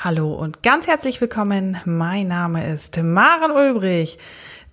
Hallo 0.00 0.32
und 0.32 0.62
ganz 0.62 0.86
herzlich 0.86 1.20
willkommen. 1.20 1.76
Mein 1.84 2.28
Name 2.28 2.72
ist 2.72 3.02
Maren 3.02 3.50
Ulbrich. 3.50 4.20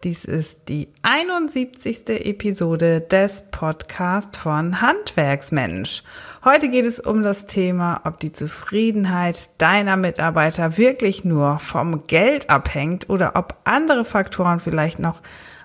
Dies 0.03 0.23
ist 0.23 0.69
die 0.69 0.87
71. 1.01 2.07
Episode 2.07 3.01
des 3.01 3.43
Podcasts 3.49 4.37
von 4.37 4.81
Handwerksmensch. 4.81 6.03
Heute 6.43 6.69
geht 6.69 6.85
es 6.85 6.99
um 6.99 7.23
das 7.23 7.47
Thema, 7.47 8.01
ob 8.03 8.19
die 8.19 8.33
Zufriedenheit 8.33 9.59
deiner 9.59 9.97
Mitarbeiter 9.97 10.77
wirklich 10.77 11.25
nur 11.25 11.57
vom 11.57 12.05
Geld 12.05 12.51
abhängt 12.51 13.09
oder 13.09 13.31
ob 13.33 13.55
andere 13.63 14.05
Faktoren 14.05 14.59
vielleicht 14.59 14.99
noch 14.99 15.21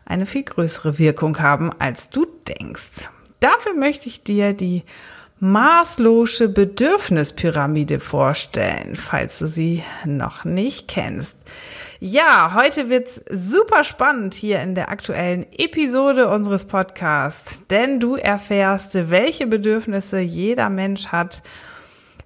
eine 0.06 0.24
viel 0.24 0.44
größere 0.44 0.98
Wirkung 0.98 1.38
haben, 1.38 1.70
als 1.78 2.08
du 2.08 2.24
denkst. 2.48 3.10
Dafür 3.40 3.74
möchte 3.74 4.08
ich 4.08 4.22
dir 4.22 4.54
die 4.54 4.84
maßlose 5.40 6.50
Bedürfnispyramide 6.50 7.98
vorstellen, 7.98 8.94
falls 8.94 9.38
du 9.38 9.48
sie 9.48 9.82
noch 10.04 10.44
nicht 10.44 10.86
kennst. 10.86 11.36
Ja, 11.98 12.52
heute 12.54 12.90
wird's 12.90 13.22
super 13.30 13.82
spannend 13.84 14.34
hier 14.34 14.60
in 14.60 14.74
der 14.74 14.90
aktuellen 14.90 15.46
Episode 15.52 16.28
unseres 16.28 16.66
Podcasts, 16.66 17.62
denn 17.68 18.00
du 18.00 18.16
erfährst, 18.16 19.10
welche 19.10 19.46
Bedürfnisse 19.46 20.20
jeder 20.20 20.68
Mensch 20.68 21.08
hat, 21.08 21.42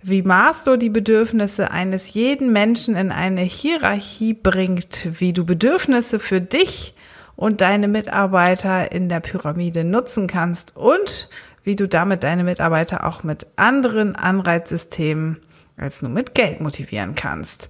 wie 0.03 0.23
Maslow 0.23 0.77
die 0.77 0.91
Bedürfnisse 0.91 1.71
eines 1.71 2.15
jeden 2.15 2.53
Menschen 2.53 2.95
in 2.97 3.11
eine 3.11 3.43
Hierarchie 3.43 4.35
bringt, 4.35 5.09
wie 5.21 5.33
du 5.33 5.47
Bedürfnisse 5.47 6.19
für 6.19 6.41
dich 6.41 6.95
und 7.37 7.61
deine 7.61 7.89
Mitarbeiter 7.89 8.93
in 8.93 9.09
der 9.09 9.21
Pyramide 9.21 9.85
nutzen 9.85 10.27
kannst 10.27 10.77
und 10.77 11.29
wie 11.65 11.77
du 11.77 11.89
damit 11.89 12.23
deine 12.23 12.45
Mitarbeiter 12.45 13.05
auch 13.05 13.25
mit 13.25 13.47
anderen 13.57 14.15
Anreizsystemen 14.15 15.41
als 15.77 16.03
nur 16.03 16.11
mit 16.11 16.35
Geld 16.35 16.61
motivieren 16.61 17.15
kannst. 17.15 17.69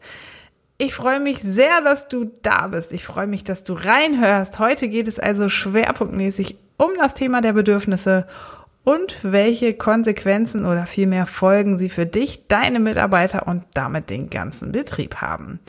Ich 0.77 0.95
freue 0.95 1.21
mich 1.21 1.39
sehr, 1.41 1.81
dass 1.81 2.09
du 2.09 2.31
da 2.43 2.67
bist. 2.67 2.93
Ich 2.93 3.05
freue 3.05 3.29
mich, 3.29 3.45
dass 3.45 3.65
du 3.65 3.75
reinhörst. 3.75 4.59
Heute 4.59 4.89
geht 4.89 5.09
es 5.09 5.19
also 5.19 5.49
schwerpunktmäßig 5.49 6.57
um 6.77 6.91
das 6.99 7.15
Thema 7.15 7.41
der 7.41 7.53
Bedürfnisse 7.53 8.27
und 8.83 9.17
welche 9.23 9.75
Konsequenzen 9.75 10.67
oder 10.67 10.87
vielmehr 10.87 11.27
Folgen 11.27 11.79
sie 11.79 11.89
für 11.89 12.07
dich, 12.07 12.49
deine 12.49 12.81
Mitarbeiter 12.81 13.47
und 13.47 13.65
damit 13.73 14.11
den 14.11 14.29
ganzen 14.29 14.73
Betrieb 14.73 15.17
haben. 15.17 15.61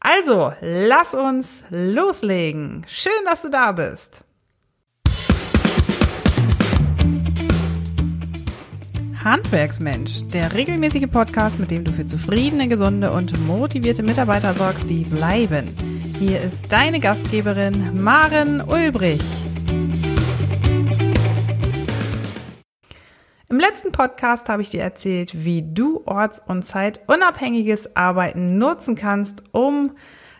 Also, 0.00 0.52
lass 0.60 1.14
uns 1.14 1.62
loslegen. 1.70 2.84
Schön, 2.88 3.12
dass 3.24 3.42
du 3.42 3.50
da 3.50 3.72
bist. 3.72 4.24
Handwerksmensch, 9.24 10.26
der 10.32 10.52
regelmäßige 10.52 11.08
Podcast, 11.08 11.60
mit 11.60 11.70
dem 11.70 11.84
du 11.84 11.92
für 11.92 12.04
zufriedene, 12.04 12.66
gesunde 12.66 13.12
und 13.12 13.38
motivierte 13.46 14.02
Mitarbeiter 14.02 14.52
sorgst, 14.52 14.90
die 14.90 15.04
bleiben. 15.04 15.68
Hier 16.18 16.40
ist 16.40 16.72
deine 16.72 16.98
Gastgeberin 16.98 18.02
Maren 18.02 18.60
Ulbrich. 18.60 19.22
Im 23.48 23.60
letzten 23.60 23.92
Podcast 23.92 24.48
habe 24.48 24.62
ich 24.62 24.70
dir 24.70 24.82
erzählt, 24.82 25.44
wie 25.44 25.62
du 25.62 26.02
orts- 26.04 26.42
und 26.44 26.64
zeitunabhängiges 26.64 27.94
Arbeiten 27.94 28.58
nutzen 28.58 28.96
kannst, 28.96 29.44
um 29.52 29.92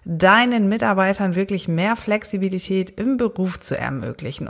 deinen 0.05 0.69
Mitarbeitern 0.69 1.37
wirklich 1.37 1.69
mehr 1.69 1.97
Flexibilität 1.97 2.91
im 2.91 3.17
Beruf 3.17 3.61
zu 3.61 3.79
ermöglichen. 3.79 4.49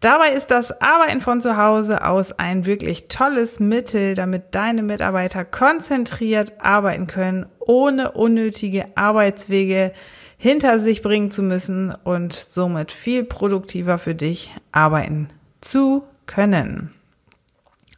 Dabei 0.00 0.30
ist 0.30 0.50
das 0.50 0.80
Arbeiten 0.80 1.20
von 1.20 1.40
zu 1.40 1.56
Hause 1.56 2.04
aus 2.04 2.32
ein 2.32 2.66
wirklich 2.66 3.08
tolles 3.08 3.58
Mittel, 3.58 4.14
damit 4.14 4.54
deine 4.54 4.82
Mitarbeiter 4.82 5.44
konzentriert 5.44 6.52
arbeiten 6.60 7.06
können, 7.06 7.46
ohne 7.58 8.12
unnötige 8.12 8.86
Arbeitswege 8.96 9.92
hinter 10.38 10.80
sich 10.80 11.02
bringen 11.02 11.30
zu 11.30 11.42
müssen 11.42 11.94
und 12.04 12.32
somit 12.32 12.90
viel 12.92 13.24
produktiver 13.24 13.98
für 13.98 14.14
dich 14.14 14.52
arbeiten 14.72 15.28
zu 15.60 16.04
können. 16.26 16.92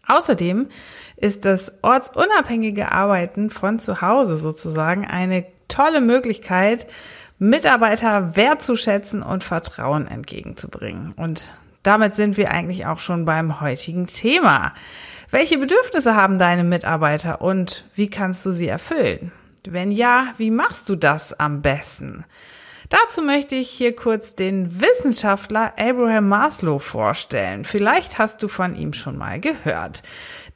Außerdem 0.06 0.68
ist 1.16 1.44
das 1.44 1.72
ortsunabhängige 1.82 2.92
Arbeiten 2.92 3.48
von 3.48 3.78
zu 3.78 4.02
Hause 4.02 4.36
sozusagen 4.36 5.06
eine 5.06 5.46
tolle 5.74 6.00
Möglichkeit, 6.00 6.86
Mitarbeiter 7.38 8.36
wertzuschätzen 8.36 9.22
und 9.22 9.44
Vertrauen 9.44 10.06
entgegenzubringen. 10.06 11.12
Und 11.16 11.52
damit 11.82 12.14
sind 12.14 12.36
wir 12.36 12.50
eigentlich 12.50 12.86
auch 12.86 12.98
schon 12.98 13.24
beim 13.24 13.60
heutigen 13.60 14.06
Thema. 14.06 14.72
Welche 15.30 15.58
Bedürfnisse 15.58 16.14
haben 16.14 16.38
deine 16.38 16.64
Mitarbeiter 16.64 17.40
und 17.40 17.84
wie 17.94 18.08
kannst 18.08 18.46
du 18.46 18.52
sie 18.52 18.68
erfüllen? 18.68 19.32
Wenn 19.66 19.90
ja, 19.90 20.28
wie 20.36 20.50
machst 20.50 20.88
du 20.88 20.96
das 20.96 21.38
am 21.38 21.60
besten? 21.60 22.24
Dazu 22.90 23.22
möchte 23.22 23.54
ich 23.54 23.70
hier 23.70 23.96
kurz 23.96 24.34
den 24.34 24.80
Wissenschaftler 24.80 25.72
Abraham 25.76 26.28
Maslow 26.28 26.78
vorstellen. 26.78 27.64
Vielleicht 27.64 28.18
hast 28.18 28.42
du 28.42 28.48
von 28.48 28.76
ihm 28.76 28.92
schon 28.92 29.16
mal 29.16 29.40
gehört. 29.40 30.02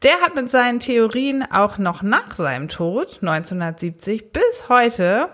Der 0.02 0.20
hat 0.20 0.36
mit 0.36 0.48
seinen 0.48 0.78
Theorien 0.78 1.44
auch 1.50 1.78
noch 1.78 2.02
nach 2.02 2.36
seinem 2.36 2.68
Tod 2.68 3.18
1970 3.20 4.32
bis 4.32 4.68
heute 4.68 5.28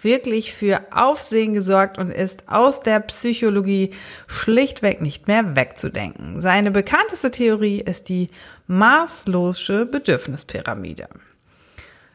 wirklich 0.00 0.54
für 0.54 0.80
Aufsehen 0.90 1.52
gesorgt 1.52 1.98
und 1.98 2.10
ist 2.10 2.48
aus 2.48 2.80
der 2.80 3.00
Psychologie 3.00 3.90
schlichtweg 4.26 5.00
nicht 5.00 5.28
mehr 5.28 5.56
wegzudenken. 5.56 6.40
Seine 6.40 6.70
bekannteste 6.70 7.30
Theorie 7.30 7.80
ist 7.80 8.08
die 8.08 8.30
maßlose 8.66 9.86
Bedürfnispyramide. 9.86 11.08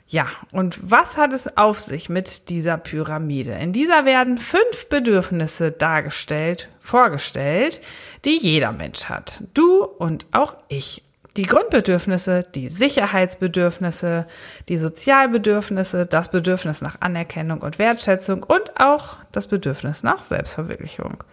Ja, 0.07 0.25
und 0.51 0.79
was 0.81 1.17
hat 1.17 1.33
es 1.33 1.55
auf 1.57 1.79
sich 1.79 2.09
mit 2.09 2.49
dieser 2.49 2.77
Pyramide? 2.77 3.51
In 3.51 3.73
dieser 3.73 4.05
werden 4.05 4.39
fünf 4.39 4.87
Bedürfnisse 4.89 5.71
dargestellt, 5.71 6.69
vorgestellt, 6.79 7.79
die 8.25 8.39
jeder 8.39 8.71
Mensch 8.71 9.05
hat. 9.05 9.43
Du 9.53 9.83
und 9.83 10.25
auch 10.31 10.57
ich 10.67 11.03
die 11.37 11.43
Grundbedürfnisse, 11.43 12.45
die 12.55 12.69
Sicherheitsbedürfnisse, 12.69 14.25
die 14.67 14.77
Sozialbedürfnisse, 14.77 16.05
das 16.05 16.31
Bedürfnis 16.31 16.81
nach 16.81 16.97
Anerkennung 17.01 17.61
und 17.61 17.79
Wertschätzung 17.79 18.43
und 18.43 18.79
auch 18.79 19.17
das 19.31 19.47
Bedürfnis 19.47 20.03
nach 20.03 20.23
Selbstverwirklichung. 20.23 21.23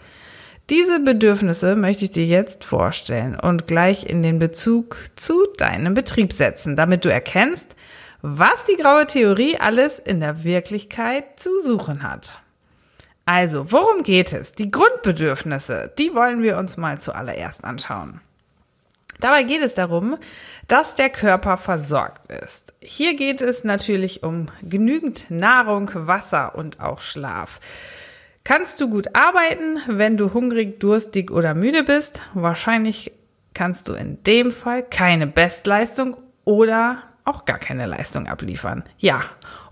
Diese 0.69 0.99
Bedürfnisse 1.01 1.77
möchte 1.77 2.07
ich 2.07 2.11
dir 2.11 2.27
jetzt 2.27 2.65
vorstellen 2.65 3.39
und 3.39 3.67
gleich 3.67 4.05
in 4.05 4.23
den 4.23 4.39
Bezug 4.39 4.97
zu 5.15 5.47
deinem 5.57 5.95
Betrieb 5.95 6.33
setzen, 6.33 6.75
damit 6.75 7.05
du 7.05 7.09
erkennst, 7.09 7.77
was 8.21 8.65
die 8.69 8.77
graue 8.77 9.07
Theorie 9.07 9.57
alles 9.59 10.01
in 10.01 10.21
der 10.21 10.43
Wirklichkeit 10.43 11.39
zu 11.39 11.61
suchen 11.61 12.03
hat. 12.03 12.41
Also, 13.25 13.71
worum 13.71 14.03
geht 14.03 14.33
es? 14.33 14.53
Die 14.53 14.71
Grundbedürfnisse, 14.71 15.93
die 15.99 16.15
wollen 16.15 16.43
wir 16.43 16.59
uns 16.59 16.77
mal 16.77 17.01
zuallererst 17.01 17.65
anschauen. 17.65 18.21
Dabei 19.21 19.45
geht 19.45 19.63
es 19.63 19.75
darum, 19.75 20.17
dass 20.69 20.95
der 20.95 21.11
Körper 21.11 21.57
versorgt 21.57 22.27
ist. 22.31 22.75
Hier 22.81 23.15
geht 23.15 23.41
es 23.41 23.65
natürlich 23.65 24.23
um 24.23 24.47
genügend 24.63 25.31
Nahrung, 25.31 25.91
Wasser 25.95 26.55
und 26.55 26.81
auch 26.81 27.01
Schlaf. 27.01 27.61
Kannst 28.45 28.81
du 28.81 28.89
gut 28.89 29.15
arbeiten, 29.15 29.81
wenn 29.89 30.17
du 30.17 30.33
hungrig, 30.33 30.79
durstig 30.79 31.31
oder 31.31 31.55
müde 31.55 31.83
bist? 31.83 32.21
Wahrscheinlich 32.35 33.13
kannst 33.55 33.89
du 33.89 33.95
in 33.95 34.23
dem 34.23 34.53
Fall 34.53 34.85
keine 34.85 35.27
Bestleistung 35.27 36.17
oder 36.45 37.03
auch 37.25 37.45
gar 37.45 37.59
keine 37.59 37.87
Leistung 37.87 38.29
abliefern. 38.29 38.85
Ja, 38.99 39.23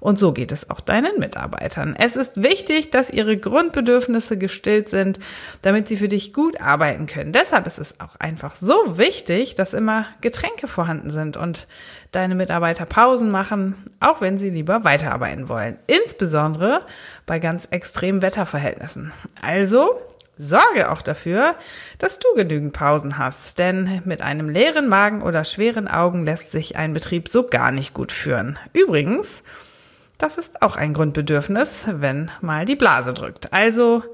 und 0.04 0.18
so 0.18 0.32
geht 0.32 0.52
es 0.52 0.68
auch 0.68 0.80
deinen 0.80 1.18
Mitarbeitern. 1.18 1.96
Es 1.98 2.14
ist 2.14 2.42
wichtig, 2.42 2.90
dass 2.90 3.08
ihre 3.08 3.38
Grundbedürfnisse 3.38 4.36
gestillt 4.36 4.90
sind, 4.90 5.18
damit 5.62 5.88
sie 5.88 5.96
für 5.96 6.08
dich 6.08 6.34
gut 6.34 6.60
arbeiten 6.60 7.06
können. 7.06 7.32
Deshalb 7.32 7.66
ist 7.66 7.78
es 7.78 7.98
auch 8.00 8.16
einfach 8.16 8.54
so 8.54 8.98
wichtig, 8.98 9.54
dass 9.54 9.72
immer 9.72 10.04
Getränke 10.20 10.66
vorhanden 10.66 11.08
sind 11.08 11.38
und 11.38 11.68
deine 12.12 12.34
Mitarbeiter 12.34 12.84
Pausen 12.84 13.30
machen, 13.30 13.76
auch 13.98 14.20
wenn 14.20 14.36
sie 14.36 14.50
lieber 14.50 14.84
weiterarbeiten 14.84 15.48
wollen. 15.48 15.78
Insbesondere 15.86 16.82
bei 17.24 17.38
ganz 17.38 17.66
extremen 17.70 18.20
Wetterverhältnissen. 18.20 19.10
Also 19.40 19.98
Sorge 20.36 20.90
auch 20.90 21.00
dafür, 21.00 21.54
dass 21.96 22.18
du 22.18 22.28
genügend 22.36 22.74
Pausen 22.74 23.16
hast, 23.16 23.58
denn 23.58 24.02
mit 24.04 24.20
einem 24.20 24.50
leeren 24.50 24.86
Magen 24.86 25.22
oder 25.22 25.44
schweren 25.44 25.88
Augen 25.88 26.26
lässt 26.26 26.50
sich 26.50 26.76
ein 26.76 26.92
Betrieb 26.92 27.30
so 27.30 27.46
gar 27.46 27.70
nicht 27.70 27.94
gut 27.94 28.12
führen. 28.12 28.58
Übrigens, 28.74 29.42
das 30.18 30.38
ist 30.38 30.62
auch 30.62 30.76
ein 30.76 30.94
Grundbedürfnis, 30.94 31.84
wenn 31.88 32.30
mal 32.40 32.64
die 32.64 32.76
Blase 32.76 33.12
drückt. 33.12 33.52
Also 33.52 34.04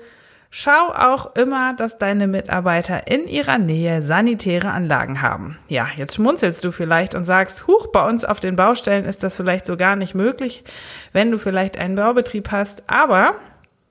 schau 0.51 0.89
auch 0.89 1.37
immer, 1.37 1.75
dass 1.75 1.99
deine 1.99 2.27
Mitarbeiter 2.27 3.07
in 3.07 3.29
ihrer 3.29 3.59
Nähe 3.59 4.03
sanitäre 4.03 4.71
Anlagen 4.71 5.23
haben. 5.23 5.59
Ja, 5.69 5.89
jetzt 5.97 6.17
schmunzelst 6.17 6.65
du 6.65 6.73
vielleicht 6.73 7.15
und 7.15 7.25
sagst, 7.25 7.67
huch, 7.67 7.89
bei 7.89 8.07
uns 8.09 8.25
auf 8.25 8.41
den 8.41 8.57
Baustellen 8.57 9.05
ist 9.05 9.23
das 9.23 9.37
vielleicht 9.37 9.67
so 9.67 9.77
gar 9.77 9.97
nicht 9.97 10.15
möglich, 10.15 10.65
wenn 11.13 11.31
du 11.31 11.39
vielleicht 11.39 11.79
einen 11.79 11.95
Baubetrieb 11.95 12.51
hast. 12.51 12.83
Aber 12.89 13.35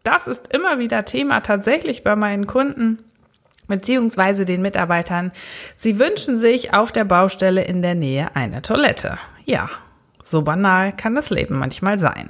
das 0.03 0.27
ist 0.27 0.53
immer 0.53 0.79
wieder 0.79 1.06
Thema 1.06 1.41
tatsächlich 1.41 2.03
bei 2.03 2.15
meinen 2.15 2.47
Kunden 2.47 3.00
beziehungsweise 3.67 4.45
den 4.45 4.61
Mitarbeitern. 4.63 5.31
Sie 5.75 6.00
wünschen 6.00 6.39
sich 6.39 6.73
auf 6.73 6.91
der 6.91 7.06
Baustelle 7.06 7.63
in 7.63 7.81
der 7.81 7.95
Nähe 7.95 8.29
eine 8.33 8.63
Toilette. 8.63 9.17
Ja, 9.45 9.69
So 10.29 10.43
banal 10.43 10.95
kann 10.95 11.15
das 11.15 11.29
Leben 11.29 11.57
manchmal 11.57 11.97
sein. 11.97 12.29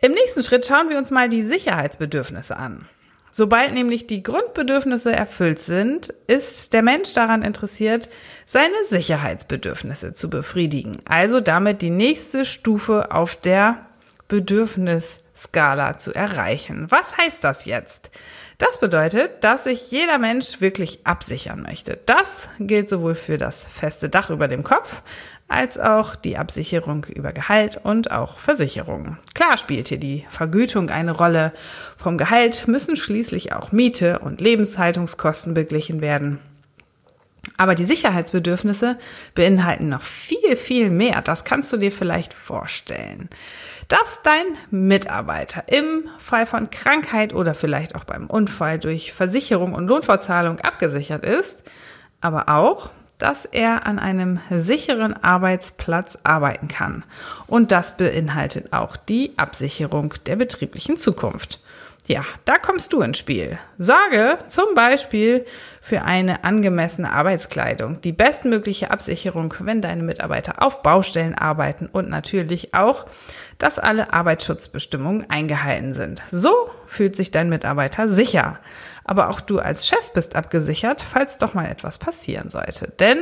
Im 0.00 0.12
nächsten 0.12 0.42
Schritt 0.42 0.66
schauen 0.66 0.88
wir 0.88 0.98
uns 0.98 1.10
mal 1.10 1.28
die 1.28 1.44
Sicherheitsbedürfnisse 1.44 2.56
an. 2.56 2.86
Sobald 3.30 3.74
nämlich 3.74 4.06
die 4.06 4.22
Grundbedürfnisse 4.22 5.12
erfüllt 5.12 5.60
sind, 5.60 6.14
ist 6.28 6.72
der 6.72 6.82
Mensch 6.82 7.14
daran 7.14 7.42
interessiert, 7.42 8.08
seine 8.46 8.74
Sicherheitsbedürfnisse 8.88 10.12
zu 10.12 10.30
befriedigen. 10.30 10.98
Also 11.04 11.40
damit 11.40 11.82
die 11.82 11.90
nächste 11.90 12.44
Stufe 12.44 13.10
auf 13.10 13.34
der 13.34 13.86
Bedürfnisskala 15.34 15.98
zu 15.98 16.14
erreichen. 16.14 16.86
Was 16.90 17.16
heißt 17.16 17.42
das 17.42 17.64
jetzt? 17.66 18.10
Das 18.58 18.78
bedeutet, 18.78 19.42
dass 19.42 19.64
sich 19.64 19.90
jeder 19.90 20.18
Mensch 20.18 20.60
wirklich 20.60 21.04
absichern 21.04 21.62
möchte. 21.62 21.98
Das 22.06 22.48
gilt 22.60 22.88
sowohl 22.88 23.14
für 23.14 23.36
das 23.36 23.64
feste 23.64 24.08
Dach 24.08 24.30
über 24.30 24.48
dem 24.48 24.62
Kopf 24.62 25.02
als 25.46 25.78
auch 25.78 26.16
die 26.16 26.38
Absicherung 26.38 27.04
über 27.04 27.32
Gehalt 27.32 27.78
und 27.82 28.10
auch 28.10 28.38
Versicherungen. 28.38 29.18
Klar 29.34 29.58
spielt 29.58 29.88
hier 29.88 29.98
die 29.98 30.24
Vergütung 30.30 30.88
eine 30.88 31.12
Rolle. 31.12 31.52
Vom 31.96 32.16
Gehalt 32.16 32.66
müssen 32.66 32.96
schließlich 32.96 33.52
auch 33.52 33.70
Miete 33.70 34.20
und 34.20 34.40
Lebenshaltungskosten 34.40 35.52
beglichen 35.52 36.00
werden. 36.00 36.38
Aber 37.56 37.74
die 37.74 37.86
Sicherheitsbedürfnisse 37.86 38.98
beinhalten 39.34 39.88
noch 39.88 40.02
viel, 40.02 40.56
viel 40.56 40.90
mehr. 40.90 41.22
Das 41.22 41.44
kannst 41.44 41.72
du 41.72 41.76
dir 41.76 41.92
vielleicht 41.92 42.34
vorstellen. 42.34 43.28
Dass 43.88 44.20
dein 44.22 44.46
Mitarbeiter 44.70 45.64
im 45.68 46.08
Fall 46.18 46.46
von 46.46 46.70
Krankheit 46.70 47.34
oder 47.34 47.54
vielleicht 47.54 47.94
auch 47.94 48.04
beim 48.04 48.26
Unfall 48.26 48.78
durch 48.78 49.12
Versicherung 49.12 49.74
und 49.74 49.88
Lohnfortzahlung 49.88 50.60
abgesichert 50.60 51.24
ist, 51.24 51.62
aber 52.20 52.48
auch, 52.48 52.90
dass 53.18 53.44
er 53.44 53.86
an 53.86 53.98
einem 53.98 54.40
sicheren 54.50 55.14
Arbeitsplatz 55.22 56.18
arbeiten 56.24 56.68
kann. 56.68 57.04
Und 57.46 57.70
das 57.70 57.96
beinhaltet 57.96 58.72
auch 58.72 58.96
die 58.96 59.32
Absicherung 59.36 60.14
der 60.26 60.36
betrieblichen 60.36 60.96
Zukunft. 60.96 61.60
Ja, 62.06 62.22
da 62.44 62.58
kommst 62.58 62.92
du 62.92 63.00
ins 63.00 63.16
Spiel. 63.16 63.58
Sorge 63.78 64.36
zum 64.48 64.74
Beispiel 64.74 65.46
für 65.80 66.02
eine 66.02 66.44
angemessene 66.44 67.10
Arbeitskleidung, 67.10 68.02
die 68.02 68.12
bestmögliche 68.12 68.90
Absicherung, 68.90 69.54
wenn 69.60 69.80
deine 69.80 70.02
Mitarbeiter 70.02 70.62
auf 70.62 70.82
Baustellen 70.82 71.34
arbeiten 71.34 71.86
und 71.86 72.10
natürlich 72.10 72.74
auch, 72.74 73.06
dass 73.56 73.78
alle 73.78 74.12
Arbeitsschutzbestimmungen 74.12 75.30
eingehalten 75.30 75.94
sind. 75.94 76.22
So 76.30 76.70
fühlt 76.84 77.16
sich 77.16 77.30
dein 77.30 77.48
Mitarbeiter 77.48 78.10
sicher. 78.10 78.58
Aber 79.04 79.30
auch 79.30 79.40
du 79.40 79.58
als 79.58 79.86
Chef 79.86 80.12
bist 80.12 80.36
abgesichert, 80.36 81.00
falls 81.00 81.38
doch 81.38 81.54
mal 81.54 81.66
etwas 81.70 81.96
passieren 81.96 82.50
sollte. 82.50 82.92
Denn 83.00 83.18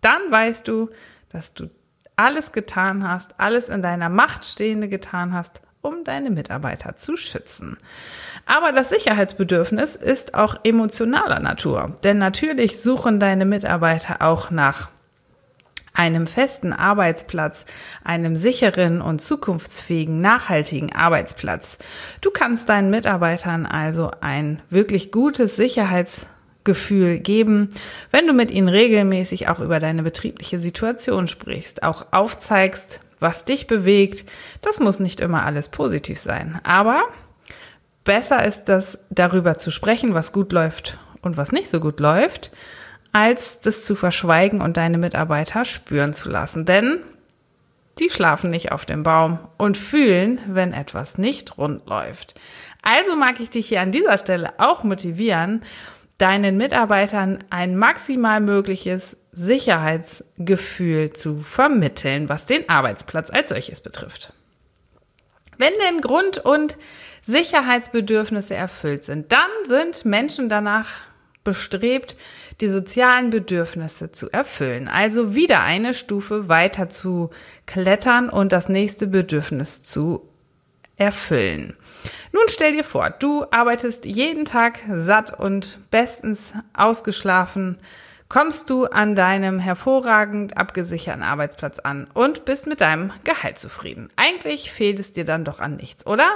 dann 0.00 0.30
weißt 0.30 0.66
du, 0.66 0.90
dass 1.28 1.54
du 1.54 1.70
alles 2.16 2.50
getan 2.50 3.08
hast, 3.08 3.38
alles 3.38 3.68
in 3.68 3.80
deiner 3.80 4.08
Macht 4.08 4.44
Stehende 4.44 4.88
getan 4.88 5.32
hast, 5.32 5.62
um 5.82 6.04
deine 6.04 6.30
Mitarbeiter 6.30 6.96
zu 6.96 7.16
schützen. 7.16 7.76
Aber 8.46 8.72
das 8.72 8.88
Sicherheitsbedürfnis 8.88 9.96
ist 9.96 10.34
auch 10.34 10.56
emotionaler 10.64 11.40
Natur, 11.40 11.96
denn 12.04 12.18
natürlich 12.18 12.80
suchen 12.80 13.20
deine 13.20 13.44
Mitarbeiter 13.44 14.22
auch 14.22 14.50
nach 14.50 14.90
einem 15.98 16.28
festen 16.28 16.72
Arbeitsplatz, 16.72 17.66
einem 18.04 18.36
sicheren 18.36 19.02
und 19.02 19.20
zukunftsfähigen, 19.20 20.20
nachhaltigen 20.20 20.94
Arbeitsplatz. 20.94 21.78
Du 22.20 22.30
kannst 22.30 22.68
deinen 22.68 22.90
Mitarbeitern 22.90 23.66
also 23.66 24.12
ein 24.20 24.62
wirklich 24.70 25.10
gutes 25.10 25.56
Sicherheitsgefühl 25.56 27.18
geben, 27.18 27.70
wenn 28.12 28.28
du 28.28 28.32
mit 28.32 28.52
ihnen 28.52 28.68
regelmäßig 28.68 29.48
auch 29.48 29.58
über 29.58 29.80
deine 29.80 30.04
betriebliche 30.04 30.60
Situation 30.60 31.26
sprichst, 31.26 31.82
auch 31.82 32.06
aufzeigst, 32.12 33.00
was 33.20 33.44
dich 33.44 33.66
bewegt. 33.66 34.28
Das 34.62 34.80
muss 34.80 35.00
nicht 35.00 35.20
immer 35.20 35.44
alles 35.44 35.68
positiv 35.68 36.18
sein, 36.18 36.60
aber 36.62 37.02
besser 38.04 38.44
ist 38.44 38.64
das 38.64 38.98
darüber 39.10 39.58
zu 39.58 39.70
sprechen, 39.70 40.14
was 40.14 40.32
gut 40.32 40.52
läuft 40.52 40.98
und 41.22 41.36
was 41.36 41.52
nicht 41.52 41.68
so 41.68 41.80
gut 41.80 42.00
läuft 42.00 42.50
als 43.12 43.60
das 43.60 43.84
zu 43.84 43.94
verschweigen 43.94 44.60
und 44.60 44.76
deine 44.76 44.98
Mitarbeiter 44.98 45.64
spüren 45.64 46.12
zu 46.12 46.30
lassen. 46.30 46.64
Denn 46.64 47.00
die 47.98 48.10
schlafen 48.10 48.50
nicht 48.50 48.70
auf 48.70 48.84
dem 48.84 49.02
Baum 49.02 49.38
und 49.56 49.76
fühlen, 49.76 50.40
wenn 50.46 50.72
etwas 50.72 51.18
nicht 51.18 51.58
rund 51.58 51.86
läuft. 51.86 52.34
Also 52.82 53.16
mag 53.16 53.40
ich 53.40 53.50
dich 53.50 53.68
hier 53.68 53.80
an 53.80 53.92
dieser 53.92 54.18
Stelle 54.18 54.52
auch 54.58 54.84
motivieren, 54.84 55.62
deinen 56.18 56.56
Mitarbeitern 56.56 57.44
ein 57.50 57.76
maximal 57.76 58.40
mögliches 58.40 59.16
Sicherheitsgefühl 59.32 61.12
zu 61.12 61.40
vermitteln, 61.40 62.28
was 62.28 62.46
den 62.46 62.68
Arbeitsplatz 62.68 63.30
als 63.30 63.50
solches 63.50 63.80
betrifft. 63.80 64.32
Wenn 65.56 65.72
denn 65.86 66.00
Grund- 66.00 66.38
und 66.38 66.76
Sicherheitsbedürfnisse 67.22 68.54
erfüllt 68.54 69.04
sind, 69.04 69.32
dann 69.32 69.50
sind 69.66 70.04
Menschen 70.04 70.48
danach 70.48 70.88
bestrebt, 71.44 72.16
die 72.60 72.68
sozialen 72.68 73.30
Bedürfnisse 73.30 74.12
zu 74.12 74.30
erfüllen. 74.30 74.88
Also 74.88 75.34
wieder 75.34 75.62
eine 75.62 75.94
Stufe 75.94 76.48
weiter 76.48 76.88
zu 76.88 77.30
klettern 77.66 78.28
und 78.28 78.52
das 78.52 78.68
nächste 78.68 79.06
Bedürfnis 79.06 79.82
zu 79.82 80.28
erfüllen. 80.96 81.76
Nun 82.32 82.44
stell 82.48 82.72
dir 82.72 82.84
vor, 82.84 83.10
du 83.10 83.46
arbeitest 83.50 84.04
jeden 84.04 84.44
Tag 84.44 84.80
satt 84.88 85.38
und 85.38 85.78
bestens 85.90 86.52
ausgeschlafen, 86.74 87.78
kommst 88.28 88.68
du 88.70 88.84
an 88.84 89.16
deinem 89.16 89.58
hervorragend 89.58 90.56
abgesicherten 90.56 91.22
Arbeitsplatz 91.22 91.78
an 91.78 92.08
und 92.12 92.44
bist 92.44 92.66
mit 92.66 92.80
deinem 92.80 93.12
Gehalt 93.24 93.58
zufrieden. 93.58 94.10
Eigentlich 94.16 94.70
fehlt 94.70 94.98
es 94.98 95.12
dir 95.12 95.24
dann 95.24 95.44
doch 95.44 95.60
an 95.60 95.76
nichts, 95.76 96.06
oder? 96.06 96.28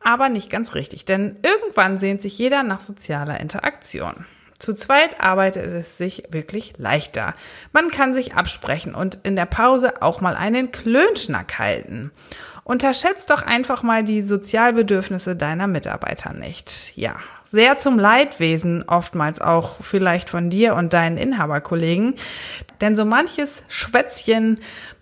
Aber 0.00 0.28
nicht 0.28 0.48
ganz 0.48 0.74
richtig, 0.74 1.04
denn 1.04 1.36
irgendwann 1.42 1.98
sehnt 1.98 2.22
sich 2.22 2.38
jeder 2.38 2.62
nach 2.62 2.80
sozialer 2.80 3.40
Interaktion. 3.40 4.24
Zu 4.58 4.74
zweit 4.74 5.20
arbeitet 5.20 5.66
es 5.66 5.98
sich 5.98 6.24
wirklich 6.30 6.74
leichter. 6.78 7.34
Man 7.72 7.90
kann 7.90 8.12
sich 8.12 8.34
absprechen 8.34 8.94
und 8.94 9.20
in 9.22 9.36
der 9.36 9.46
Pause 9.46 10.02
auch 10.02 10.20
mal 10.20 10.34
einen 10.34 10.72
Klönschnack 10.72 11.60
halten. 11.60 12.10
Unterschätzt 12.68 13.30
doch 13.30 13.44
einfach 13.44 13.82
mal 13.82 14.04
die 14.04 14.20
Sozialbedürfnisse 14.20 15.34
deiner 15.36 15.66
Mitarbeiter 15.66 16.34
nicht. 16.34 16.92
Ja, 16.96 17.16
sehr 17.44 17.78
zum 17.78 17.98
Leidwesen 17.98 18.84
oftmals 18.86 19.40
auch 19.40 19.76
vielleicht 19.80 20.28
von 20.28 20.50
dir 20.50 20.74
und 20.74 20.92
deinen 20.92 21.16
Inhaberkollegen. 21.16 22.16
Denn 22.82 22.94
so 22.94 23.06
manches 23.06 23.62
Schwätzchen 23.68 24.60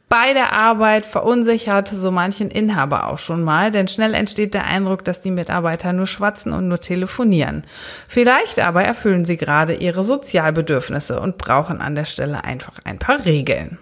bei 0.08 0.32
der 0.32 0.52
Arbeit 0.52 1.06
verunsichert 1.06 1.88
so 1.88 2.12
manchen 2.12 2.52
Inhaber 2.52 3.08
auch 3.08 3.18
schon 3.18 3.42
mal, 3.42 3.72
denn 3.72 3.88
schnell 3.88 4.14
entsteht 4.14 4.54
der 4.54 4.68
Eindruck, 4.68 5.04
dass 5.04 5.20
die 5.20 5.32
Mitarbeiter 5.32 5.92
nur 5.92 6.06
schwatzen 6.06 6.52
und 6.52 6.68
nur 6.68 6.78
telefonieren. 6.78 7.64
Vielleicht 8.06 8.60
aber 8.60 8.84
erfüllen 8.84 9.24
sie 9.24 9.36
gerade 9.36 9.74
ihre 9.74 10.04
Sozialbedürfnisse 10.04 11.18
und 11.18 11.36
brauchen 11.36 11.80
an 11.80 11.96
der 11.96 12.04
Stelle 12.04 12.44
einfach 12.44 12.74
ein 12.84 13.00
paar 13.00 13.24
Regeln. 13.24 13.78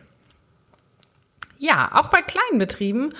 Ja, 1.59 1.91
auch 1.95 2.09
bei 2.09 2.23
kleinen 2.23 2.59
Betrieben 2.59 3.13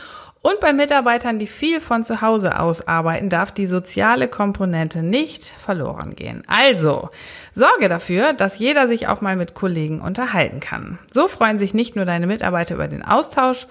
und 0.45 0.61
bei 0.61 0.75
Mitarbeitern, 0.75 1.39
die 1.39 1.47
viel 1.47 1.81
von 1.81 2.05
zu 2.05 2.21
Hause 2.21 2.61
aus 2.61 2.87
arbeiten, 2.87 3.31
darf 3.31 3.51
die 3.51 3.67
soziale 3.67 4.29
Komponente 4.29 5.03
nicht 5.03 5.43
verloren 5.47 6.15
gehen. 6.17 6.43
Also, 6.47 7.09
sorge 7.55 7.89
dafür, 7.89 8.35
dass 8.35 8.59
jeder 8.59 8.87
sich 8.87 9.09
auch 9.09 9.23
mal 9.23 9.37
mit 9.37 9.55
Kollegen 9.55 10.03
unterhalten 10.03 10.61
kann. 10.61 10.99
So 11.11 11.29
freuen 11.29 11.59
sich 11.59 11.73
nicht 11.73 11.97
nur 11.97 12.05
deine 12.05 12.27
Mitarbeiter 12.27 12.75
über 12.75 12.89
den 12.89 13.03
Austausch 13.03 13.67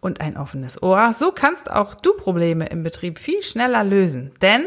und 0.00 0.20
ein 0.20 0.36
offenes 0.36 0.82
Ohr, 0.82 1.14
so 1.14 1.32
kannst 1.32 1.70
auch 1.70 1.94
du 1.94 2.12
Probleme 2.12 2.66
im 2.66 2.82
Betrieb 2.82 3.18
viel 3.18 3.42
schneller 3.42 3.82
lösen. 3.82 4.32
Denn 4.42 4.66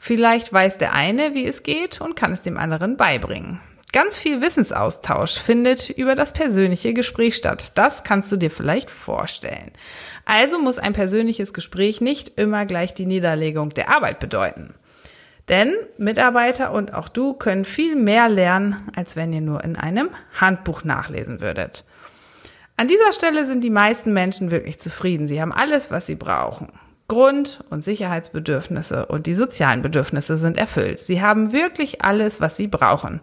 vielleicht 0.00 0.52
weiß 0.52 0.78
der 0.78 0.92
eine, 0.92 1.34
wie 1.34 1.46
es 1.46 1.62
geht 1.62 2.00
und 2.00 2.16
kann 2.16 2.32
es 2.32 2.42
dem 2.42 2.58
anderen 2.58 2.96
beibringen. 2.96 3.60
Ganz 3.96 4.18
viel 4.18 4.42
Wissensaustausch 4.42 5.38
findet 5.38 5.88
über 5.88 6.14
das 6.14 6.34
persönliche 6.34 6.92
Gespräch 6.92 7.34
statt. 7.34 7.78
Das 7.78 8.04
kannst 8.04 8.30
du 8.30 8.36
dir 8.36 8.50
vielleicht 8.50 8.90
vorstellen. 8.90 9.72
Also 10.26 10.58
muss 10.58 10.76
ein 10.76 10.92
persönliches 10.92 11.54
Gespräch 11.54 12.02
nicht 12.02 12.38
immer 12.38 12.66
gleich 12.66 12.92
die 12.92 13.06
Niederlegung 13.06 13.70
der 13.70 13.88
Arbeit 13.88 14.20
bedeuten. 14.20 14.74
Denn 15.48 15.74
Mitarbeiter 15.96 16.72
und 16.72 16.92
auch 16.92 17.08
du 17.08 17.32
können 17.32 17.64
viel 17.64 17.96
mehr 17.96 18.28
lernen, 18.28 18.86
als 18.94 19.16
wenn 19.16 19.32
ihr 19.32 19.40
nur 19.40 19.64
in 19.64 19.76
einem 19.76 20.10
Handbuch 20.38 20.84
nachlesen 20.84 21.40
würdet. 21.40 21.86
An 22.76 22.88
dieser 22.88 23.14
Stelle 23.14 23.46
sind 23.46 23.64
die 23.64 23.70
meisten 23.70 24.12
Menschen 24.12 24.50
wirklich 24.50 24.78
zufrieden. 24.78 25.26
Sie 25.26 25.40
haben 25.40 25.52
alles, 25.52 25.90
was 25.90 26.04
sie 26.04 26.16
brauchen. 26.16 26.68
Grund- 27.08 27.62
und 27.70 27.82
Sicherheitsbedürfnisse 27.82 29.06
und 29.06 29.26
die 29.26 29.34
sozialen 29.34 29.82
Bedürfnisse 29.82 30.38
sind 30.38 30.58
erfüllt. 30.58 30.98
Sie 30.98 31.22
haben 31.22 31.52
wirklich 31.52 32.02
alles, 32.04 32.40
was 32.40 32.56
sie 32.56 32.66
brauchen. 32.66 33.20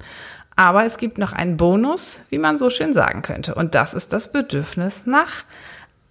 Aber 0.56 0.86
es 0.86 0.98
gibt 0.98 1.18
noch 1.18 1.34
einen 1.34 1.58
Bonus, 1.58 2.22
wie 2.30 2.38
man 2.38 2.58
so 2.58 2.70
schön 2.70 2.94
sagen 2.94 3.24
könnte. 3.24 3.56
Und 3.56 3.76
das 3.76 3.94
ist 3.94 4.14
das 4.14 4.32
Bedürfnis 4.32 5.06
nach 5.06 5.44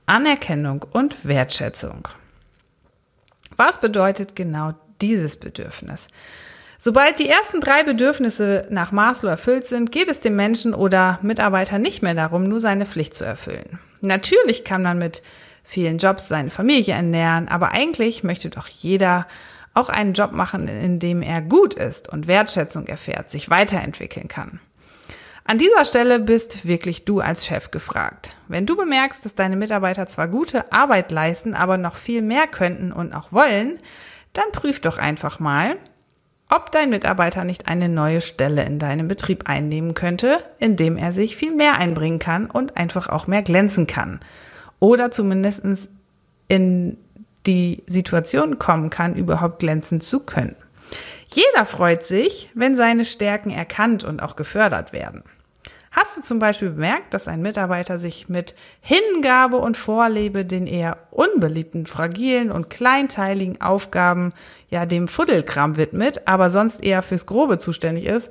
Anerkennung 0.07 0.85
und 0.91 1.25
Wertschätzung. 1.25 2.09
Was 3.57 3.81
bedeutet 3.81 4.35
genau 4.35 4.75
dieses 5.01 5.37
Bedürfnis? 5.37 6.09
Sobald 6.79 7.21
die 7.21 7.29
ersten 7.29 7.61
drei 7.61 7.85
Bedürfnisse 7.85 8.67
nach 8.69 8.91
Maslow 8.91 9.31
erfüllt 9.31 9.69
sind, 9.69 9.93
geht 9.93 10.09
es 10.09 10.19
dem 10.19 10.35
Menschen 10.35 10.75
oder 10.75 11.21
Mitarbeiter 11.23 11.79
nicht 11.79 12.03
mehr 12.03 12.15
darum, 12.15 12.49
nur 12.49 12.59
seine 12.59 12.87
Pflicht 12.87 13.15
zu 13.15 13.25
erfüllen. 13.25 13.79
Natürlich 14.01 14.65
kann 14.65 14.83
man 14.83 14.99
mit 14.99 15.23
vielen 15.65 15.99
Jobs 15.99 16.29
seine 16.29 16.51
Familie 16.51 16.95
ernähren, 16.95 17.49
aber 17.49 17.73
eigentlich 17.73 18.23
möchte 18.23 18.51
doch 18.51 18.69
jeder 18.69 19.27
auch 19.75 19.89
einen 19.89 20.13
Job 20.13 20.33
machen, 20.33 20.69
in 20.69 20.99
dem 20.99 21.23
er 21.23 21.41
gut 21.41 21.75
ist 21.75 22.09
und 22.09 22.27
Wertschätzung 22.27 22.87
erfährt, 22.87 23.31
sich 23.31 23.49
weiterentwickeln 23.49 24.29
kann. 24.29 24.61
An 25.45 25.59
dieser 25.59 25.85
Stelle 25.85 26.21
bist 26.21 26.67
wirklich 26.67 27.05
du 27.05 27.21
als 27.21 27.45
Chef 27.45 27.71
gefragt. 27.73 28.31
Wenn 28.47 28.65
du 28.65 28.77
bemerkst, 28.77 29.25
dass 29.25 29.35
deine 29.35 29.57
Mitarbeiter 29.57 30.07
zwar 30.07 30.29
gute 30.29 30.71
Arbeit 30.73 31.11
leisten, 31.11 31.55
aber 31.55 31.79
noch 31.79 31.97
viel 31.97 32.23
mehr 32.23 32.47
könnten 32.47 32.93
und 32.93 33.13
auch 33.13 33.33
wollen, 33.33 33.79
dann 34.35 34.53
prüf 34.53 34.81
doch 34.81 34.99
einfach 34.99 35.41
mal, 35.41 35.77
ob 36.49 36.71
dein 36.71 36.91
Mitarbeiter 36.91 37.45
nicht 37.45 37.67
eine 37.67 37.89
neue 37.89 38.21
Stelle 38.21 38.65
in 38.65 38.79
deinem 38.79 39.09
Betrieb 39.09 39.49
einnehmen 39.49 39.95
könnte, 39.95 40.45
indem 40.59 40.97
er 40.97 41.13
sich 41.13 41.37
viel 41.37 41.55
mehr 41.55 41.75
einbringen 41.75 42.19
kann 42.19 42.49
und 42.49 42.77
einfach 42.77 43.09
auch 43.09 43.27
mehr 43.27 43.43
glänzen 43.43 43.87
kann. 43.87 44.21
Oder 44.83 45.13
zumindest 45.13 45.63
in 46.49 46.97
die 47.47 47.85
Situation 47.87 48.59
kommen 48.59 48.91
kann, 48.91 49.15
überhaupt 49.15 49.61
glänzen 49.61 50.01
zu 50.01 50.19
können. 50.19 50.57
Jeder 51.29 51.67
freut 51.67 52.03
sich, 52.03 52.51
wenn 52.55 52.77
seine 52.77 53.05
Stärken 53.05 53.51
erkannt 53.51 54.03
und 54.03 54.21
auch 54.21 54.35
gefördert 54.35 54.93
werden. 54.93 55.23
Hast 55.93 56.17
du 56.17 56.21
zum 56.21 56.41
Beispiel 56.41 56.71
bemerkt, 56.71 57.15
dass 57.15 57.29
ein 57.29 57.43
Mitarbeiter 57.43 58.01
sich 58.01 58.29
mit 58.29 58.57
Hingabe 58.81 59.59
und 59.59 59.77
Vorlebe 59.77 60.45
den 60.45 60.67
eher 60.67 60.99
unbeliebten, 61.13 61.87
fragilen 61.87 62.51
und 62.51 62.69
kleinteiligen 62.69 63.61
Aufgaben, 63.61 64.33
ja 64.69 64.85
dem 64.85 65.07
Fuddelkram 65.07 65.77
widmet, 65.77 66.27
aber 66.27 66.51
sonst 66.51 66.83
eher 66.83 67.03
fürs 67.03 67.27
Grobe 67.27 67.59
zuständig 67.59 68.07
ist, 68.07 68.31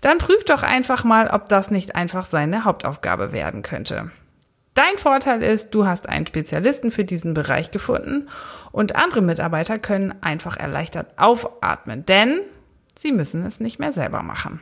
dann 0.00 0.18
prüf 0.18 0.42
doch 0.46 0.64
einfach 0.64 1.04
mal, 1.04 1.28
ob 1.28 1.48
das 1.48 1.70
nicht 1.70 1.94
einfach 1.94 2.26
seine 2.26 2.64
Hauptaufgabe 2.64 3.30
werden 3.30 3.62
könnte. 3.62 4.10
Dein 4.74 4.96
Vorteil 4.96 5.42
ist, 5.42 5.74
du 5.74 5.86
hast 5.86 6.08
einen 6.08 6.26
Spezialisten 6.26 6.90
für 6.90 7.04
diesen 7.04 7.34
Bereich 7.34 7.70
gefunden 7.70 8.28
und 8.70 8.96
andere 8.96 9.20
Mitarbeiter 9.20 9.78
können 9.78 10.14
einfach 10.22 10.56
erleichtert 10.56 11.18
aufatmen, 11.18 12.06
denn 12.06 12.40
sie 12.94 13.12
müssen 13.12 13.44
es 13.44 13.60
nicht 13.60 13.78
mehr 13.78 13.92
selber 13.92 14.22
machen. 14.22 14.60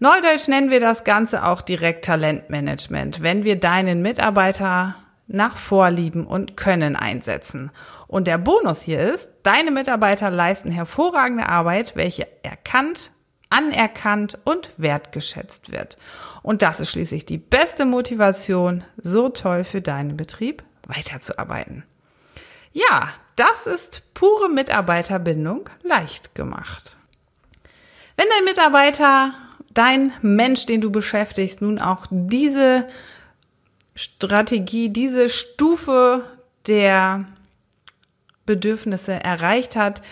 Neudeutsch 0.00 0.48
nennen 0.48 0.70
wir 0.70 0.80
das 0.80 1.04
Ganze 1.04 1.44
auch 1.44 1.60
direkt 1.60 2.04
Talentmanagement, 2.04 3.22
wenn 3.22 3.44
wir 3.44 3.58
deinen 3.58 4.02
Mitarbeiter 4.02 4.96
nach 5.28 5.56
Vorlieben 5.56 6.26
und 6.26 6.56
Können 6.56 6.96
einsetzen. 6.96 7.70
Und 8.06 8.26
der 8.26 8.38
Bonus 8.38 8.80
hier 8.80 9.00
ist, 9.00 9.28
deine 9.42 9.70
Mitarbeiter 9.70 10.30
leisten 10.30 10.70
hervorragende 10.70 11.48
Arbeit, 11.48 11.94
welche 11.94 12.26
erkannt, 12.42 13.12
anerkannt 13.50 14.38
und 14.44 14.70
wertgeschätzt 14.76 15.72
wird. 15.72 15.96
Und 16.42 16.62
das 16.62 16.80
ist 16.80 16.90
schließlich 16.90 17.26
die 17.26 17.38
beste 17.38 17.84
Motivation, 17.84 18.84
so 18.96 19.28
toll 19.28 19.64
für 19.64 19.80
deinen 19.80 20.16
Betrieb 20.16 20.62
weiterzuarbeiten. 20.86 21.84
Ja, 22.72 23.10
das 23.36 23.66
ist 23.66 24.14
pure 24.14 24.48
Mitarbeiterbindung 24.48 25.70
leicht 25.82 26.34
gemacht. 26.34 26.96
Wenn 28.16 28.26
dein 28.36 28.44
Mitarbeiter, 28.44 29.34
dein 29.72 30.12
Mensch, 30.22 30.66
den 30.66 30.80
du 30.80 30.90
beschäftigst, 30.90 31.62
nun 31.62 31.78
auch 31.78 32.06
diese 32.10 32.88
Strategie, 33.94 34.90
diese 34.90 35.28
Stufe 35.28 36.24
der 36.66 37.26
Bedürfnisse 38.44 39.12
erreicht 39.12 39.76
hat, 39.76 40.02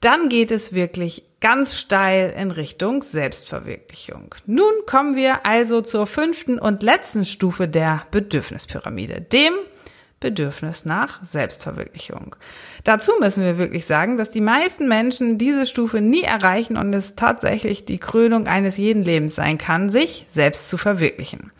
dann 0.00 0.28
geht 0.28 0.50
es 0.50 0.72
wirklich 0.72 1.24
ganz 1.44 1.76
steil 1.76 2.34
in 2.38 2.50
Richtung 2.50 3.02
Selbstverwirklichung. 3.02 4.34
Nun 4.46 4.72
kommen 4.86 5.14
wir 5.14 5.44
also 5.44 5.82
zur 5.82 6.06
fünften 6.06 6.58
und 6.58 6.82
letzten 6.82 7.26
Stufe 7.26 7.68
der 7.68 8.06
Bedürfnispyramide, 8.10 9.20
dem 9.20 9.52
Bedürfnis 10.20 10.86
nach 10.86 11.22
Selbstverwirklichung. 11.22 12.34
Dazu 12.82 13.12
müssen 13.20 13.44
wir 13.44 13.58
wirklich 13.58 13.84
sagen, 13.84 14.16
dass 14.16 14.30
die 14.30 14.40
meisten 14.40 14.88
Menschen 14.88 15.36
diese 15.36 15.66
Stufe 15.66 16.00
nie 16.00 16.22
erreichen 16.22 16.78
und 16.78 16.94
es 16.94 17.14
tatsächlich 17.14 17.84
die 17.84 17.98
Krönung 17.98 18.46
eines 18.46 18.78
jeden 18.78 19.04
Lebens 19.04 19.34
sein 19.34 19.58
kann, 19.58 19.90
sich 19.90 20.24
selbst 20.30 20.70
zu 20.70 20.78
verwirklichen. 20.78 21.52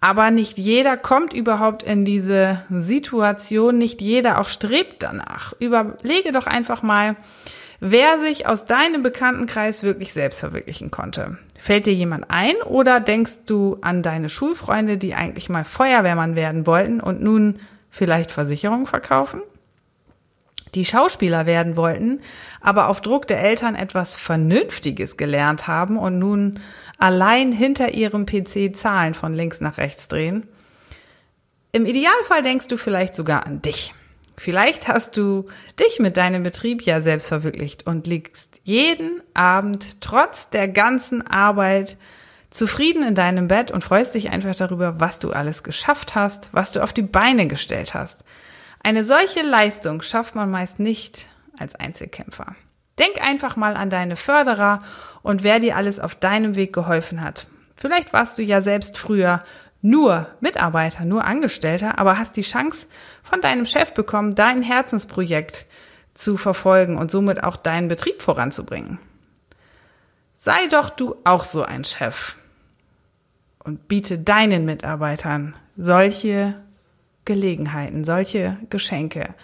Aber 0.00 0.32
nicht 0.32 0.58
jeder 0.58 0.96
kommt 0.96 1.34
überhaupt 1.34 1.84
in 1.84 2.04
diese 2.04 2.64
Situation, 2.68 3.78
nicht 3.78 4.00
jeder 4.00 4.40
auch 4.40 4.48
strebt 4.48 5.04
danach. 5.04 5.54
Überlege 5.60 6.32
doch 6.32 6.48
einfach 6.48 6.82
mal, 6.82 7.14
wer 7.80 8.18
sich 8.18 8.46
aus 8.46 8.64
deinem 8.64 9.02
Bekanntenkreis 9.02 9.82
wirklich 9.82 10.12
selbst 10.12 10.40
verwirklichen 10.40 10.90
konnte. 10.90 11.38
Fällt 11.58 11.86
dir 11.86 11.94
jemand 11.94 12.26
ein 12.28 12.56
oder 12.64 13.00
denkst 13.00 13.44
du 13.46 13.78
an 13.80 14.02
deine 14.02 14.28
Schulfreunde, 14.28 14.98
die 14.98 15.14
eigentlich 15.14 15.48
mal 15.48 15.64
Feuerwehrmann 15.64 16.36
werden 16.36 16.66
wollten 16.66 17.00
und 17.00 17.22
nun 17.22 17.60
vielleicht 17.90 18.30
Versicherungen 18.30 18.86
verkaufen? 18.86 19.42
Die 20.74 20.84
Schauspieler 20.84 21.46
werden 21.46 21.76
wollten, 21.76 22.20
aber 22.60 22.88
auf 22.88 23.00
Druck 23.00 23.26
der 23.26 23.40
Eltern 23.40 23.74
etwas 23.74 24.14
Vernünftiges 24.14 25.16
gelernt 25.16 25.66
haben 25.66 25.96
und 25.96 26.18
nun 26.18 26.60
allein 26.98 27.52
hinter 27.52 27.94
ihrem 27.94 28.26
PC 28.26 28.76
Zahlen 28.76 29.14
von 29.14 29.32
links 29.32 29.60
nach 29.60 29.78
rechts 29.78 30.08
drehen. 30.08 30.46
Im 31.72 31.86
Idealfall 31.86 32.42
denkst 32.42 32.68
du 32.68 32.76
vielleicht 32.76 33.14
sogar 33.14 33.46
an 33.46 33.62
dich. 33.62 33.94
Vielleicht 34.38 34.86
hast 34.86 35.16
du 35.16 35.48
dich 35.80 35.98
mit 35.98 36.16
deinem 36.16 36.44
Betrieb 36.44 36.82
ja 36.82 37.02
selbst 37.02 37.28
verwirklicht 37.28 37.86
und 37.86 38.06
liegst 38.06 38.60
jeden 38.62 39.20
Abend 39.34 40.00
trotz 40.00 40.48
der 40.48 40.68
ganzen 40.68 41.26
Arbeit 41.26 41.96
zufrieden 42.50 43.02
in 43.02 43.14
deinem 43.14 43.48
Bett 43.48 43.70
und 43.70 43.82
freust 43.82 44.14
dich 44.14 44.30
einfach 44.30 44.54
darüber, 44.54 45.00
was 45.00 45.18
du 45.18 45.32
alles 45.32 45.64
geschafft 45.64 46.14
hast, 46.14 46.50
was 46.52 46.72
du 46.72 46.82
auf 46.82 46.92
die 46.92 47.02
Beine 47.02 47.48
gestellt 47.48 47.94
hast. 47.94 48.24
Eine 48.82 49.04
solche 49.04 49.42
Leistung 49.42 50.02
schafft 50.02 50.34
man 50.34 50.50
meist 50.50 50.78
nicht 50.78 51.28
als 51.58 51.74
Einzelkämpfer. 51.74 52.54
Denk 52.98 53.20
einfach 53.20 53.56
mal 53.56 53.74
an 53.74 53.90
deine 53.90 54.16
Förderer 54.16 54.82
und 55.22 55.42
wer 55.42 55.58
dir 55.58 55.76
alles 55.76 55.98
auf 55.98 56.14
deinem 56.14 56.54
Weg 56.54 56.72
geholfen 56.72 57.22
hat. 57.22 57.48
Vielleicht 57.74 58.12
warst 58.12 58.38
du 58.38 58.42
ja 58.42 58.62
selbst 58.62 58.98
früher 58.98 59.42
nur 59.88 60.26
Mitarbeiter, 60.40 61.04
nur 61.04 61.24
Angestellter, 61.24 61.98
aber 61.98 62.18
hast 62.18 62.36
die 62.36 62.42
Chance 62.42 62.86
von 63.22 63.40
deinem 63.40 63.66
Chef 63.66 63.94
bekommen, 63.94 64.34
dein 64.34 64.62
Herzensprojekt 64.62 65.66
zu 66.14 66.36
verfolgen 66.36 66.96
und 66.98 67.10
somit 67.10 67.42
auch 67.42 67.56
deinen 67.56 67.88
Betrieb 67.88 68.22
voranzubringen. 68.22 68.98
Sei 70.34 70.66
doch 70.70 70.90
du 70.90 71.16
auch 71.24 71.44
so 71.44 71.62
ein 71.62 71.84
Chef 71.84 72.36
und 73.64 73.88
biete 73.88 74.18
deinen 74.18 74.64
Mitarbeitern 74.64 75.54
solche 75.76 76.54
Gelegenheiten, 77.24 78.04
solche 78.04 78.56
Geschenke. 78.70 79.34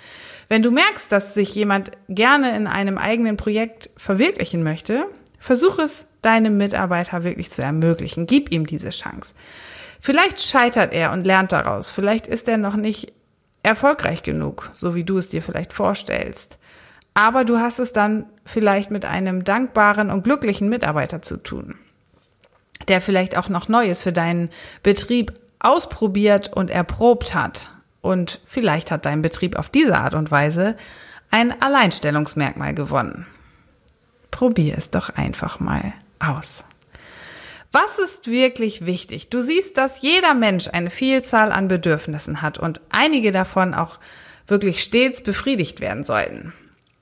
Wenn 0.49 0.63
du 0.63 0.71
merkst, 0.71 1.11
dass 1.11 1.35
sich 1.35 1.55
jemand 1.55 1.91
gerne 2.09 2.57
in 2.57 2.67
einem 2.67 2.99
eigenen 2.99 3.37
Projekt 3.37 3.91
verwirklichen 3.97 4.63
möchte, 4.63 5.07
versuch 5.39 5.79
es 5.79 6.07
deinem 6.23 6.57
Mitarbeiter 6.57 7.25
wirklich 7.25 7.51
zu 7.51 7.63
ermöglichen. 7.63 8.27
Gib 8.27 8.53
ihm 8.53 8.67
diese 8.67 8.91
Chance. 8.91 9.35
Vielleicht 10.05 10.43
scheitert 10.43 10.93
er 10.93 11.13
und 11.13 11.25
lernt 11.25 11.53
daraus. 11.53 11.91
Vielleicht 11.91 12.27
ist 12.27 12.47
er 12.47 12.59
noch 12.59 12.77
nicht 12.77 13.15
erfolgreich 13.63 14.23
genug, 14.23 14.69
so 14.75 14.95
wie 14.95 15.03
du 15.03 15.17
es 15.17 15.31
dir 15.31 15.41
vielleicht 15.41 15.73
vorstellst. 15.73 16.59
Aber 17.15 17.47
du 17.47 17.59
hast 17.59 17.79
es 17.79 17.95
dann 17.95 18.27
vielleicht 18.45 18.91
mit 18.91 19.07
einem 19.07 19.45
dankbaren 19.45 20.11
und 20.11 20.23
glücklichen 20.23 20.69
Mitarbeiter 20.69 21.23
zu 21.23 21.39
tun, 21.39 21.77
der 22.87 23.01
vielleicht 23.01 23.35
auch 23.39 23.49
noch 23.49 23.69
Neues 23.69 24.03
für 24.03 24.13
deinen 24.13 24.51
Betrieb 24.83 25.33
ausprobiert 25.59 26.53
und 26.55 26.71
erprobt 26.71 27.35
hat. 27.35 27.71
Und 28.03 28.43
vielleicht 28.45 28.91
hat 28.91 29.07
dein 29.07 29.23
Betrieb 29.23 29.59
auf 29.59 29.71
diese 29.71 29.97
Art 29.97 30.13
und 30.13 30.31
Weise 30.31 30.77
ein 31.31 31.63
Alleinstellungsmerkmal 31.63 32.75
gewonnen. 32.75 33.25
Probier 34.31 34.75
es 34.77 34.91
doch 34.91 35.09
einfach 35.17 35.61
mal 35.61 35.95
aus. 36.19 36.63
Was 37.75 37.99
ist 37.99 38.31
wirklich 38.31 38.87
wichtig? 38.87 39.31
Du 39.31 39.41
siehst, 39.41 39.77
dass 39.77 40.01
jeder 40.01 40.33
Mensch 40.33 40.69
eine 40.69 40.91
Vielzahl 40.91 41.51
an 41.51 41.67
Bedürfnissen 41.67 42.41
hat 42.41 42.57
und 42.57 42.81
einige 42.91 43.33
davon 43.33 43.75
auch 43.75 43.97
wirklich 44.47 44.81
stets 44.81 45.25
befriedigt 45.25 45.81
werden 45.81 46.05
sollten. 46.05 46.53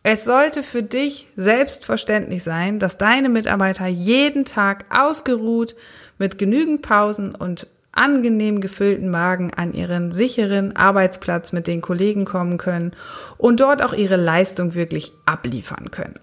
Es 0.02 0.25
sollte 0.25 0.62
für 0.62 0.83
dich 0.83 1.29
selbstverständlich 1.37 2.43
sein, 2.43 2.79
dass 2.79 2.97
deine 2.97 3.29
Mitarbeiter 3.29 3.87
jeden 3.87 4.47
Tag 4.47 4.87
ausgeruht, 4.88 5.76
mit 6.17 6.38
genügend 6.38 6.81
Pausen 6.81 7.35
und 7.35 7.67
angenehm 7.93 8.62
gefüllten 8.62 9.11
Magen 9.11 9.52
an 9.52 9.75
ihren 9.75 10.11
sicheren 10.11 10.75
Arbeitsplatz 10.75 11.52
mit 11.52 11.67
den 11.67 11.83
Kollegen 11.83 12.25
kommen 12.25 12.57
können 12.57 12.93
und 13.37 13.61
dort 13.61 13.85
auch 13.85 13.93
ihre 13.93 14.17
Leistung 14.17 14.73
wirklich 14.73 15.12
abliefern 15.26 15.91
können. 15.91 16.19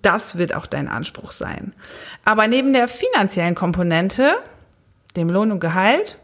Das 0.00 0.38
wird 0.38 0.54
auch 0.54 0.66
dein 0.66 0.88
Anspruch 0.88 1.32
sein. 1.32 1.74
Aber 2.24 2.46
neben 2.48 2.72
der 2.72 2.88
finanziellen 2.88 3.54
Komponente, 3.54 4.36
dem 5.16 5.28
Lohn 5.28 5.52
und 5.52 5.60
Gehalt, 5.60 6.18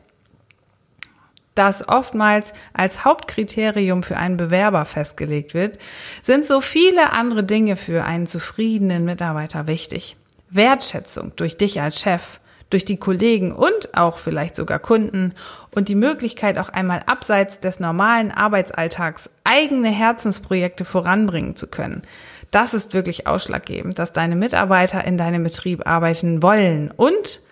das 1.54 1.88
oftmals 1.88 2.52
als 2.72 3.04
Hauptkriterium 3.04 4.04
für 4.04 4.16
einen 4.16 4.36
Bewerber 4.36 4.84
festgelegt 4.84 5.54
wird, 5.54 5.78
sind 6.22 6.46
so 6.46 6.60
viele 6.60 7.12
andere 7.12 7.42
Dinge 7.42 7.76
für 7.76 8.04
einen 8.04 8.26
zufriedenen 8.26 9.04
Mitarbeiter 9.04 9.66
wichtig. 9.66 10.16
Wertschätzung 10.50 11.32
durch 11.36 11.58
dich 11.58 11.80
als 11.80 12.00
Chef, 12.00 12.38
durch 12.70 12.84
die 12.84 12.96
Kollegen 12.96 13.52
und 13.52 13.94
auch 13.94 14.18
vielleicht 14.18 14.54
sogar 14.54 14.78
Kunden 14.78 15.34
und 15.74 15.88
die 15.88 15.94
Möglichkeit 15.94 16.58
auch 16.58 16.68
einmal 16.68 17.02
abseits 17.06 17.60
des 17.60 17.80
normalen 17.80 18.30
Arbeitsalltags 18.30 19.28
eigene 19.44 19.88
Herzensprojekte 19.88 20.84
voranbringen 20.84 21.56
zu 21.56 21.66
können. 21.66 22.02
Das 22.50 22.72
ist 22.74 22.94
wirklich 22.94 23.26
ausschlaggebend, 23.26 23.98
dass 23.98 24.12
deine 24.12 24.36
Mitarbeiter 24.36 25.04
in 25.04 25.18
deinem 25.18 25.44
Betrieb 25.44 25.86
arbeiten 25.86 26.42
wollen 26.42 26.90
und 26.90 27.42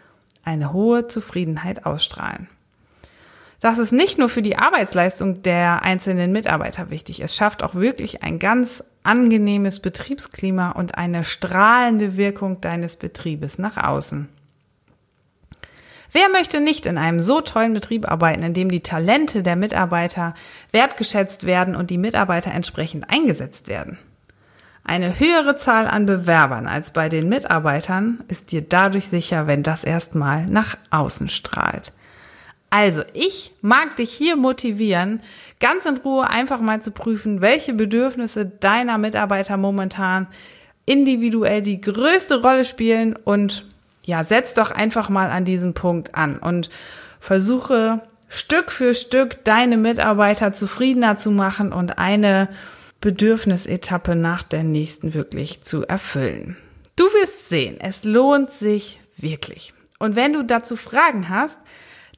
eine 0.44 0.72
hohe 0.72 1.06
Zufriedenheit 1.06 1.84
ausstrahlen. 1.84 2.48
Das 3.60 3.78
ist 3.78 3.92
nicht 3.92 4.18
nur 4.18 4.28
für 4.28 4.42
die 4.42 4.56
Arbeitsleistung 4.56 5.42
der 5.42 5.82
einzelnen 5.82 6.30
Mitarbeiter 6.30 6.90
wichtig. 6.90 7.20
Es 7.20 7.34
schafft 7.34 7.62
auch 7.62 7.74
wirklich 7.74 8.22
ein 8.22 8.38
ganz 8.38 8.84
angenehmes 9.02 9.80
Betriebsklima 9.80 10.72
und 10.72 10.96
eine 10.96 11.24
strahlende 11.24 12.16
Wirkung 12.16 12.60
deines 12.60 12.96
Betriebes 12.96 13.58
nach 13.58 13.76
außen. 13.76 14.28
Wer 16.12 16.28
möchte 16.30 16.60
nicht 16.60 16.86
in 16.86 16.98
einem 16.98 17.20
so 17.20 17.40
tollen 17.40 17.74
Betrieb 17.74 18.10
arbeiten, 18.10 18.42
in 18.42 18.54
dem 18.54 18.70
die 18.70 18.82
Talente 18.82 19.42
der 19.42 19.56
Mitarbeiter 19.56 20.34
wertgeschätzt 20.72 21.44
werden 21.44 21.74
und 21.74 21.90
die 21.90 21.98
Mitarbeiter 21.98 22.52
entsprechend 22.52 23.10
eingesetzt 23.10 23.68
werden? 23.68 23.98
Eine 24.88 25.18
höhere 25.18 25.56
Zahl 25.56 25.88
an 25.88 26.06
Bewerbern 26.06 26.68
als 26.68 26.92
bei 26.92 27.08
den 27.08 27.28
Mitarbeitern 27.28 28.22
ist 28.28 28.52
dir 28.52 28.62
dadurch 28.62 29.08
sicher, 29.08 29.48
wenn 29.48 29.64
das 29.64 29.82
erstmal 29.82 30.46
nach 30.46 30.76
außen 30.90 31.28
strahlt. 31.28 31.92
Also, 32.70 33.02
ich 33.12 33.52
mag 33.62 33.96
dich 33.96 34.12
hier 34.12 34.36
motivieren, 34.36 35.22
ganz 35.58 35.86
in 35.86 35.96
Ruhe 35.96 36.30
einfach 36.30 36.60
mal 36.60 36.80
zu 36.80 36.92
prüfen, 36.92 37.40
welche 37.40 37.74
Bedürfnisse 37.74 38.46
deiner 38.46 38.96
Mitarbeiter 38.96 39.56
momentan 39.56 40.28
individuell 40.84 41.62
die 41.62 41.80
größte 41.80 42.40
Rolle 42.40 42.64
spielen 42.64 43.16
und 43.16 43.66
ja, 44.04 44.22
setz 44.22 44.54
doch 44.54 44.70
einfach 44.70 45.08
mal 45.08 45.30
an 45.30 45.44
diesem 45.44 45.74
Punkt 45.74 46.14
an 46.14 46.38
und 46.38 46.70
versuche 47.18 48.02
Stück 48.28 48.70
für 48.70 48.94
Stück 48.94 49.44
deine 49.44 49.78
Mitarbeiter 49.78 50.52
zufriedener 50.52 51.18
zu 51.18 51.32
machen 51.32 51.72
und 51.72 51.98
eine 51.98 52.48
Bedürfnisetappe 53.00 54.16
nach 54.16 54.42
der 54.42 54.62
nächsten 54.62 55.14
wirklich 55.14 55.62
zu 55.62 55.86
erfüllen. 55.86 56.56
Du 56.96 57.04
wirst 57.04 57.48
sehen, 57.48 57.76
es 57.80 58.04
lohnt 58.04 58.50
sich 58.52 59.00
wirklich. 59.16 59.74
Und 59.98 60.16
wenn 60.16 60.32
du 60.32 60.44
dazu 60.44 60.76
Fragen 60.76 61.28
hast, 61.28 61.58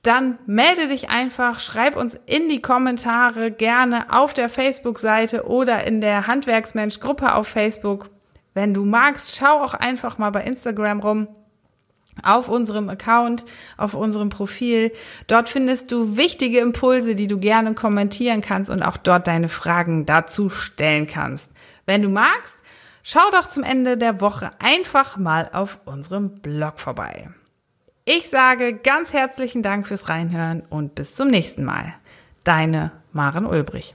dann 0.02 0.38
melde 0.46 0.88
dich 0.88 1.10
einfach, 1.10 1.60
schreib 1.60 1.96
uns 1.96 2.18
in 2.26 2.48
die 2.48 2.62
Kommentare 2.62 3.50
gerne 3.50 4.12
auf 4.12 4.32
der 4.32 4.48
Facebook-Seite 4.48 5.46
oder 5.46 5.86
in 5.86 6.00
der 6.00 6.26
Handwerksmensch-Gruppe 6.26 7.34
auf 7.34 7.48
Facebook. 7.48 8.08
Wenn 8.54 8.74
du 8.74 8.84
magst, 8.84 9.36
schau 9.36 9.62
auch 9.62 9.74
einfach 9.74 10.18
mal 10.18 10.30
bei 10.30 10.44
Instagram 10.44 11.00
rum 11.00 11.28
auf 12.22 12.48
unserem 12.48 12.88
Account, 12.88 13.44
auf 13.76 13.94
unserem 13.94 14.28
Profil. 14.28 14.92
Dort 15.26 15.48
findest 15.48 15.92
du 15.92 16.16
wichtige 16.16 16.60
Impulse, 16.60 17.14
die 17.14 17.26
du 17.26 17.38
gerne 17.38 17.74
kommentieren 17.74 18.40
kannst 18.40 18.70
und 18.70 18.82
auch 18.82 18.96
dort 18.96 19.26
deine 19.26 19.48
Fragen 19.48 20.06
dazu 20.06 20.50
stellen 20.50 21.06
kannst. 21.06 21.50
Wenn 21.86 22.02
du 22.02 22.08
magst, 22.08 22.56
schau 23.02 23.30
doch 23.32 23.46
zum 23.46 23.62
Ende 23.62 23.96
der 23.96 24.20
Woche 24.20 24.50
einfach 24.58 25.16
mal 25.16 25.50
auf 25.52 25.80
unserem 25.84 26.40
Blog 26.40 26.80
vorbei. 26.80 27.30
Ich 28.04 28.30
sage 28.30 28.74
ganz 28.74 29.12
herzlichen 29.12 29.62
Dank 29.62 29.86
fürs 29.86 30.08
Reinhören 30.08 30.62
und 30.70 30.94
bis 30.94 31.14
zum 31.14 31.28
nächsten 31.28 31.64
Mal. 31.64 31.94
Deine 32.42 32.92
Maren 33.12 33.44
Ulbrich. 33.44 33.94